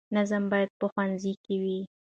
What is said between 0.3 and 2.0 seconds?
باید په ښوونځي کې وي.